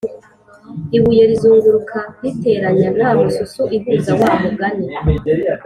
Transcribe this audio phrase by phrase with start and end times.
[0.97, 4.87] ibuye rizunguruka riteranya nta mususu ihuza wa mugani